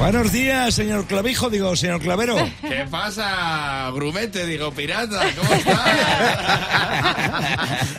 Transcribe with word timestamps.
Buenos 0.00 0.32
días, 0.32 0.74
señor 0.74 1.06
Clavijo, 1.06 1.50
digo, 1.50 1.76
señor 1.76 2.00
Clavero. 2.00 2.34
¿Qué 2.62 2.86
pasa, 2.90 3.90
grumete? 3.92 4.46
Digo, 4.46 4.72
pirata, 4.72 5.26
¿cómo 5.36 5.52
estás? 5.52 6.79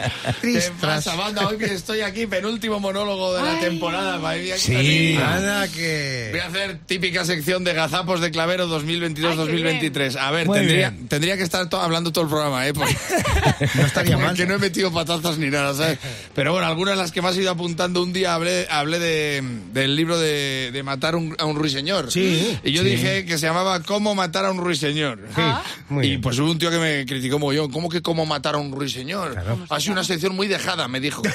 ¿Qué 0.42 0.62
pasa, 0.80 1.16
banda? 1.16 1.48
Hoy 1.48 1.58
que 1.58 1.66
estoy 1.66 2.02
aquí, 2.02 2.26
penúltimo 2.28 2.80
monólogo 2.80 3.34
de 3.36 3.44
la 3.44 3.60
temporada. 3.60 4.18
madre 4.20 4.58
Sí. 4.58 5.16
Nada 5.18 5.68
que... 5.68 6.30
Voy 6.32 6.40
a 6.40 6.48
hacer 6.48 6.80
típica 6.86 7.26
sección 7.26 7.64
de 7.64 7.74
gazapos 7.74 8.22
de 8.22 8.32
Clavero 8.32 8.68
2022-2023. 8.68 10.16
A 10.18 10.32
ver, 10.32 10.48
tendría, 10.48 10.94
tendría 11.08 11.38
que 11.38 11.44
estar 11.44 11.68
to- 11.70 11.80
hablando 11.80 12.12
todo 12.12 12.24
el 12.26 12.30
programa, 12.30 12.68
¿eh? 12.68 12.74
Porque, 12.74 12.96
No 13.76 13.86
estaría 13.86 14.18
mal. 14.18 14.28
porque 14.28 14.46
no 14.46 14.56
he 14.56 14.60
metido 14.60 14.92
patazas 14.92 15.38
ni 15.38 15.50
nada, 15.50 15.74
¿sabes? 15.74 16.00
Pero 16.34 16.52
bueno, 16.54 16.68
algunas 16.68 16.96
de 16.96 17.02
las 17.02 17.12
que 17.12 17.22
me 17.22 17.30
has 17.30 17.38
ido 17.38 17.52
apuntando 17.52 18.02
un 18.04 18.14
día 18.14 18.34
hablé, 18.34 18.68
hablé 18.70 19.00
de, 19.00 19.44
del 19.74 19.96
libro 19.96 20.18
de, 20.20 20.72
de 20.72 20.84
matar 20.84 21.16
un- 21.16 21.36
a 21.40 21.46
un 21.46 21.56
ruiseñor. 21.56 22.12
Sí, 22.12 22.58
Y 22.64 22.72
yo 22.72 22.84
sí. 22.84 22.90
dije 22.90 23.26
que 23.26 23.38
se 23.38 23.46
llamaba 23.48 23.82
Cómo 23.84 24.16
matar 24.16 24.46
a 24.46 24.52
un 24.52 24.58
ruiseñor. 24.60 25.20
Sí, 25.36 25.42
muy 25.90 26.06
y 26.06 26.10
bien. 26.10 26.22
pues 26.22 26.38
hubo 26.40 26.52
un 26.52 26.60
tío 26.60 26.70
que 26.72 26.78
me 26.80 27.06
criticó 27.06 27.40
mogollón. 27.40 27.72
¿Cómo 27.72 27.90
que 27.90 28.02
cómo 28.02 28.26
matar 28.26 28.56
a 28.56 28.58
un 28.58 28.72
ruiseñor? 28.72 29.36
Ha 29.70 29.80
una 29.92 30.04
sección 30.04 30.36
muy 30.36 30.48
dejada, 30.48 30.88
me 30.88 31.00
dijo. 31.00 31.22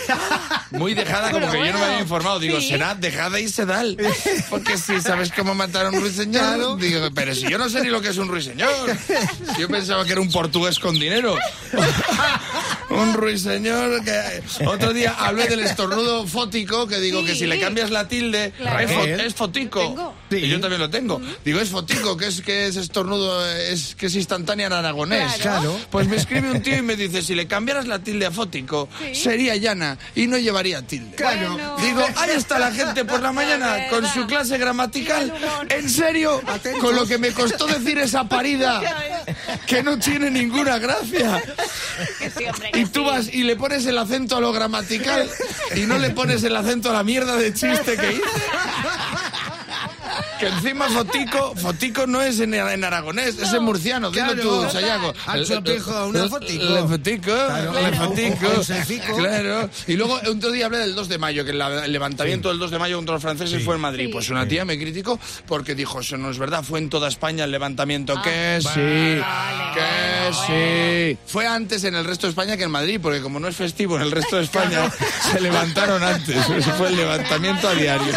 Muy 0.72 0.94
dejada, 0.94 1.30
como 1.30 1.48
que 1.48 1.58
yo 1.64 1.72
no 1.72 1.78
me 1.78 1.84
había 1.84 2.00
informado. 2.00 2.40
Digo, 2.40 2.60
será 2.60 2.96
dejada 2.96 3.38
y 3.38 3.48
sedal. 3.48 3.96
Porque 4.50 4.76
si 4.76 5.00
sabes 5.00 5.30
cómo 5.30 5.54
matar 5.54 5.86
a 5.86 5.90
un 5.90 6.00
ruiseñor. 6.00 6.76
Digo, 6.78 7.08
pero 7.14 7.34
si 7.36 7.48
yo 7.48 7.56
no 7.56 7.68
sé 7.68 7.82
ni 7.82 7.88
lo 7.88 8.00
que 8.00 8.08
es 8.08 8.18
un 8.18 8.26
ruiseñor. 8.28 8.70
Yo 9.58 9.68
pensaba 9.68 10.04
que 10.04 10.12
era 10.12 10.20
un 10.20 10.30
portugués 10.30 10.80
con 10.80 10.98
dinero. 10.98 11.36
un 12.90 13.14
ruiseñor 13.14 14.02
que... 14.04 14.42
Otro 14.66 14.92
día 14.92 15.14
hablé 15.18 15.46
del 15.48 15.60
estornudo 15.60 16.26
fótico, 16.26 16.86
que 16.86 16.98
digo 17.00 17.20
Sí. 17.20 17.26
que 17.26 17.34
si 17.34 17.46
le 17.46 17.58
cambias 17.60 17.90
la 17.90 18.06
tilde, 18.08 18.52
Claro. 18.56 19.04
es, 19.04 19.34
fotico. 19.34 19.80
Tengo. 19.80 20.14
Y 20.46 20.48
yo 20.48 20.60
también 20.60 20.80
lo 20.80 20.90
tengo. 20.90 21.20
Digo, 21.44 21.60
es 21.60 21.68
fotico, 21.70 22.16
que 22.16 22.26
es 22.26 22.40
que 22.42 22.66
es 22.66 22.76
estornudo, 22.76 23.46
es 23.56 23.94
que 23.94 24.06
es 24.06 24.14
instantánea 24.16 24.66
en 24.66 24.72
aragonés. 24.72 25.32
Claro. 25.40 25.78
Pues 25.90 26.08
me 26.08 26.16
escribe 26.16 26.50
un 26.50 26.62
tío 26.62 26.76
y 26.76 26.82
me 26.82 26.96
dice, 26.96 27.22
si 27.22 27.34
le 27.34 27.46
cambiaras 27.46 27.86
la 27.86 27.98
tilde 28.00 28.26
a 28.26 28.30
fótico, 28.30 28.88
Sí. 28.98 29.14
sería 29.14 29.56
llana 29.56 29.98
y 30.14 30.26
no 30.26 30.36
llevaría 30.38 30.82
tilde. 30.82 31.16
Claro. 31.16 31.52
Bueno. 31.52 31.76
Digo, 31.82 32.04
ahí 32.16 32.30
está 32.36 32.58
la 32.58 32.70
gente 32.72 33.04
por 33.04 33.20
la 33.22 33.32
mañana 33.32 33.88
con 33.90 34.06
su 34.06 34.26
clase 34.26 34.58
gramatical. 34.58 35.32
¿En 35.68 35.88
serio? 35.88 36.40
Con 36.80 36.94
lo 36.96 37.06
que 37.06 37.18
me 37.18 37.32
costó 37.32 37.66
decir 37.66 37.98
esa 37.98 38.28
parida, 38.28 38.80
que 39.66 39.82
no 39.82 39.98
tiene 39.98 40.30
ninguna 40.30 40.78
gracia. 40.78 41.42
Que 42.18 42.30
sí, 42.30 42.44
hombre, 42.46 42.70
que 42.72 42.75
Y 42.76 42.86
tú 42.86 43.04
vas 43.04 43.32
y 43.32 43.42
le 43.42 43.56
pones 43.56 43.86
el 43.86 43.98
acento 43.98 44.36
a 44.36 44.40
lo 44.40 44.52
gramatical 44.52 45.28
y 45.74 45.80
no 45.80 45.98
le 45.98 46.10
pones 46.10 46.42
el 46.44 46.56
acento 46.56 46.90
a 46.90 46.92
la 46.92 47.02
mierda 47.02 47.36
de 47.36 47.52
chiste 47.52 47.96
que 47.96 48.12
hice. 48.12 48.22
Que 50.38 50.48
encima 50.48 50.88
fotico, 50.88 51.54
fotico 51.56 52.06
no 52.06 52.20
es 52.20 52.40
en, 52.40 52.52
en 52.54 52.84
aragonés, 52.84 53.38
es 53.38 53.52
en 53.52 53.62
murciano. 53.62 54.10
Dilo 54.10 54.26
Claro. 54.26 54.42
tú, 54.42 54.70
Sayago. 54.70 55.14
Una 56.08 56.28
fotico. 56.28 56.72
Le 56.72 56.82
fotico, 56.88 57.32
Claro. 57.32 57.72
le 57.72 57.92
fotico. 57.96 58.46
Un. 59.14 59.16
Claro. 59.18 59.70
Y 59.86 59.94
luego 59.94 60.20
otro 60.28 60.50
día 60.50 60.66
hablé 60.66 60.78
del 60.78 60.94
2 60.94 61.08
de 61.08 61.18
mayo, 61.18 61.44
que 61.44 61.52
el, 61.52 61.60
el 61.60 61.92
levantamiento 61.92 62.48
del 62.50 62.58
2 62.58 62.70
de 62.70 62.78
mayo 62.78 62.96
contra 62.96 63.14
los 63.14 63.22
franceses 63.22 63.64
fue 63.64 63.76
en 63.76 63.80
Madrid. 63.80 64.06
Sí. 64.06 64.12
Pues 64.12 64.28
una 64.30 64.46
tía 64.46 64.64
me 64.64 64.78
criticó 64.78 65.18
porque 65.46 65.74
dijo, 65.74 66.00
eso 66.00 66.16
no 66.16 66.30
es 66.30 66.38
verdad, 66.38 66.62
fue 66.62 66.78
en 66.80 66.90
toda 66.90 67.08
España 67.08 67.44
el 67.44 67.50
levantamiento. 67.50 68.14
Ah. 68.16 68.22
que 68.22 68.58
sí, 68.62 69.22
que 69.74 71.14
sí. 71.14 71.18
Fue 71.26 71.46
antes 71.46 71.84
en 71.84 71.94
el 71.94 72.04
resto 72.04 72.26
de 72.26 72.30
España 72.30 72.56
que 72.56 72.64
en 72.64 72.70
Madrid, 72.70 72.98
porque 73.02 73.20
como 73.20 73.40
no 73.40 73.48
es 73.48 73.56
festivo 73.56 73.96
en 73.96 74.02
el 74.02 74.10
resto 74.10 74.36
de 74.36 74.42
España, 74.44 74.90
se 75.32 75.40
levantaron 75.40 76.02
antes. 76.02 76.36
Eso 76.50 76.72
fue 76.72 76.88
el 76.88 76.96
levantamiento 76.96 77.68
a 77.68 77.74
diario. 77.74 78.12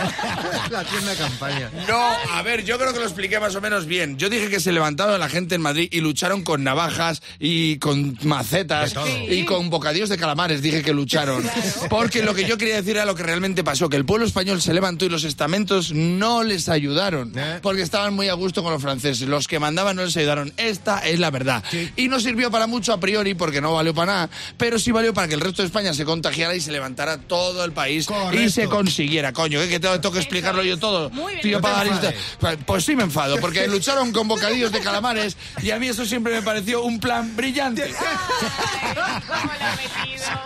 La 0.70 0.84
tienda 0.84 1.10
de 1.10 1.16
campaña. 1.16 1.70
No, 1.88 2.00
a 2.32 2.42
ver, 2.42 2.64
yo 2.64 2.78
creo 2.78 2.92
que 2.92 2.98
lo 2.98 3.04
expliqué 3.04 3.40
más 3.40 3.54
o 3.54 3.60
menos 3.60 3.86
bien. 3.86 4.16
Yo 4.18 4.28
dije 4.28 4.48
que 4.48 4.60
se 4.60 4.72
levantaron 4.72 5.18
la 5.18 5.28
gente 5.28 5.54
en 5.54 5.62
Madrid 5.62 5.88
y 5.90 6.00
lucharon 6.00 6.42
con 6.42 6.62
navajas 6.62 7.22
y 7.38 7.78
con 7.78 8.18
macetas 8.22 8.94
y 9.28 9.44
con 9.44 9.70
bocadillos 9.70 10.08
de 10.08 10.18
calamares. 10.18 10.62
Dije 10.62 10.82
que 10.82 10.92
lucharon. 10.92 11.44
Porque 11.88 12.22
lo 12.22 12.34
que 12.34 12.44
yo 12.44 12.56
quería 12.58 12.76
decir 12.76 12.96
era 12.96 13.04
lo 13.04 13.14
que 13.14 13.22
realmente 13.22 13.64
pasó, 13.64 13.88
que 13.88 13.96
el 13.96 14.04
pueblo 14.04 14.26
español 14.26 14.62
se 14.62 14.74
levantó 14.74 15.04
y 15.04 15.08
los 15.08 15.24
estamentos 15.24 15.92
no 15.92 16.42
les 16.42 16.68
ayudaron. 16.68 17.32
¿Eh? 17.36 17.58
Porque 17.62 17.82
estaban 17.82 18.14
muy 18.14 18.28
a 18.28 18.34
gusto 18.34 18.62
con 18.62 18.72
los 18.72 18.82
franceses. 18.82 19.28
Los 19.28 19.48
que 19.48 19.58
mandaban 19.58 19.96
no 19.96 20.04
les 20.04 20.16
ayudaron. 20.16 20.52
Esta 20.56 21.00
es 21.00 21.18
la 21.18 21.30
verdad. 21.30 21.64
Y 21.96 22.08
no 22.08 22.20
sirvió 22.20 22.50
para 22.50 22.66
mucho 22.66 22.92
a 22.92 23.00
priori 23.00 23.34
porque 23.34 23.60
no 23.60 23.74
valió 23.74 23.94
para 23.94 24.12
nada, 24.12 24.30
pero 24.56 24.78
sí 24.78 24.90
valió 24.90 25.12
para 25.14 25.28
que 25.28 25.34
el 25.34 25.40
resto 25.40 25.62
de 25.62 25.66
España 25.66 25.92
se 25.94 26.04
contagiara 26.04 26.54
y 26.54 26.60
se 26.60 26.72
levantara 26.72 27.18
todo 27.18 27.64
el 27.64 27.72
país 27.72 28.08
y 28.32 28.50
se 28.50 28.66
consiguiera. 28.66 29.32
Coño, 29.32 29.60
que 29.68 29.80
tengo, 29.80 29.89
tengo 30.00 30.12
que 30.12 30.18
explicarlo 30.20 30.62
yo 30.62 30.78
todo. 30.78 31.10
Muy 31.10 31.32
bien. 31.34 31.42
Tío, 31.42 31.56
enfades. 31.56 32.14
Pues- 32.38 32.58
Pues 32.66 32.84
sí 32.84 32.94
me 32.94 33.02
enfado, 33.04 33.38
porque 33.40 33.66
lucharon 33.66 34.12
con 34.12 34.28
bocadillos 34.28 34.70
de 34.72 34.80
calamares 34.80 35.36
y 35.62 35.70
a 35.70 35.78
mí 35.78 35.88
eso 35.88 36.04
siempre 36.04 36.34
me 36.34 36.42
pareció 36.42 36.82
un 36.82 37.00
plan 37.00 37.34
brillante. 37.36 37.92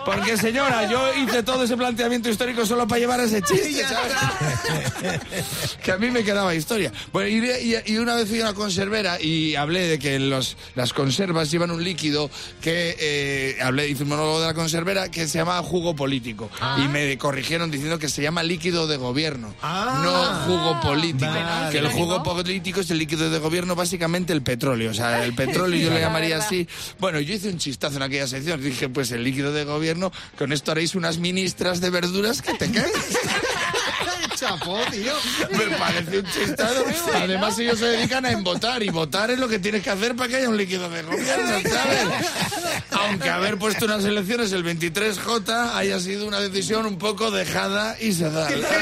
Porque 0.04 0.36
señora, 0.36 0.88
yo 0.90 1.14
hice 1.14 1.42
todo 1.42 1.64
ese 1.64 1.76
planteamiento 1.76 2.28
histórico 2.28 2.66
solo 2.66 2.86
para 2.86 2.98
llevar 3.00 3.20
ese 3.20 3.42
chiste, 3.42 3.82
¿sabes? 3.84 4.12
que 5.82 5.92
a 5.92 5.96
mí 5.96 6.10
me 6.10 6.22
quedaba 6.24 6.54
historia. 6.54 6.92
Bueno, 7.12 7.28
y, 7.28 7.96
una 7.96 8.14
vez 8.14 8.28
fui 8.28 8.40
a 8.40 8.44
una 8.44 8.54
conservera 8.54 9.20
y 9.20 9.54
hablé 9.56 9.86
de 9.86 9.98
que 9.98 10.18
los, 10.18 10.56
las 10.74 10.92
conservas 10.92 11.50
llevan 11.50 11.70
un 11.70 11.82
líquido 11.82 12.30
que 12.60 12.96
eh, 12.98 13.58
hablé, 13.62 13.88
hice 13.88 14.02
un 14.02 14.10
monólogo 14.10 14.40
de 14.40 14.46
la 14.48 14.54
conservera 14.54 15.10
que 15.10 15.26
se 15.26 15.38
llama 15.38 15.62
jugo 15.62 15.96
político. 15.96 16.50
Y 16.78 16.88
me 16.88 17.16
corrigieron 17.18 17.70
diciendo 17.70 17.98
que 17.98 18.08
se 18.08 18.22
llama 18.22 18.42
líquido 18.42 18.86
de 18.86 18.96
gobierno, 18.96 19.33
Ah. 19.62 20.00
no 20.04 20.56
jugo 20.56 20.80
político. 20.80 21.30
Vale. 21.30 21.70
Que 21.72 21.78
el 21.78 21.88
jugo 21.88 22.22
político 22.22 22.80
es 22.80 22.90
el 22.90 22.98
líquido 22.98 23.30
de 23.30 23.38
gobierno, 23.38 23.74
básicamente 23.74 24.32
el 24.32 24.42
petróleo. 24.42 24.90
O 24.90 24.94
sea, 24.94 25.24
el 25.24 25.34
petróleo 25.34 25.80
yo 25.80 25.90
le 25.90 25.94
La 26.04 26.08
llamaría 26.08 26.38
así. 26.38 26.68
Bueno, 26.98 27.20
yo 27.20 27.34
hice 27.34 27.48
un 27.48 27.58
chistazo 27.58 27.96
en 27.96 28.02
aquella 28.02 28.26
sección. 28.26 28.62
Dije, 28.62 28.88
pues 28.88 29.10
el 29.12 29.24
líquido 29.24 29.52
de 29.52 29.64
gobierno, 29.64 30.12
con 30.36 30.52
esto 30.52 30.72
haréis 30.72 30.94
unas 30.94 31.18
ministras 31.18 31.80
de 31.80 31.90
verduras 31.90 32.42
que 32.42 32.54
te 32.54 32.70
caen. 32.70 32.86
Chapó, 34.44 34.78
tío. 34.90 35.14
Me 35.52 35.76
parece 35.76 36.18
un 36.18 36.26
chistazo. 36.26 36.84
Además, 37.14 37.58
ellos 37.58 37.78
se 37.78 37.86
dedican 37.86 38.26
a 38.26 38.32
embotar 38.32 38.82
y 38.82 38.90
votar 38.90 39.30
es 39.30 39.38
lo 39.38 39.48
que 39.48 39.58
tienes 39.58 39.82
que 39.82 39.90
hacer 39.90 40.14
para 40.14 40.28
que 40.28 40.36
haya 40.36 40.50
un 40.50 40.58
líquido 40.58 40.90
de 40.90 41.02
gobierno, 41.02 41.70
¿sabes? 41.70 42.06
Aunque 42.90 43.30
haber 43.30 43.56
puesto 43.56 43.86
unas 43.86 44.04
elecciones 44.04 44.52
el 44.52 44.64
23J 44.64 45.74
haya 45.74 45.98
sido 45.98 46.26
una 46.26 46.40
decisión 46.40 46.84
un 46.84 46.98
poco 46.98 47.30
dejada 47.30 47.96
y 47.98 48.12
sedal. 48.12 48.62